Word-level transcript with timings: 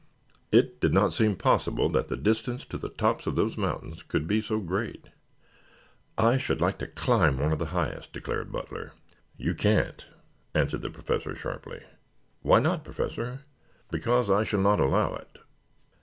It 0.51 0.81
did 0.81 0.95
not 0.95 1.13
seem 1.13 1.35
possible 1.35 1.87
that 1.89 2.07
the 2.07 2.17
distance 2.17 2.65
to 2.65 2.77
the 2.79 2.89
tops 2.89 3.27
of 3.27 3.35
those 3.35 3.55
mountains 3.55 4.01
could 4.01 4.27
be 4.27 4.41
so 4.41 4.59
great. 4.59 5.09
"I 6.17 6.37
should 6.39 6.59
like 6.59 6.79
to 6.79 6.87
climb 6.87 7.37
one 7.37 7.51
of 7.53 7.59
the 7.59 7.67
highest," 7.67 8.11
declared 8.11 8.51
Butler. 8.51 8.93
"You 9.37 9.53
can't," 9.53 10.07
answered 10.55 10.81
the 10.81 10.89
Professor 10.89 11.35
sharply. 11.35 11.83
"Why 12.41 12.57
not, 12.57 12.83
Professor?" 12.83 13.41
"Because 13.91 14.31
I 14.31 14.43
shall 14.43 14.61
not 14.61 14.79
allow 14.79 15.13
it." 15.13 15.37